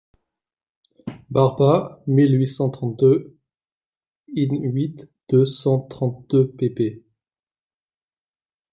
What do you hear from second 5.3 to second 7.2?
cent trente-deux pp.